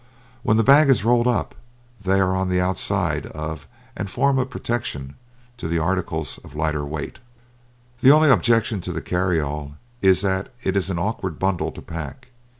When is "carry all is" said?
9.03-10.21